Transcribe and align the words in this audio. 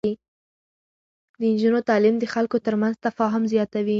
د 1.39 1.41
نجونو 1.51 1.79
تعليم 1.89 2.15
د 2.19 2.25
خلکو 2.33 2.57
ترمنځ 2.65 2.95
تفاهم 3.07 3.43
زياتوي. 3.53 3.89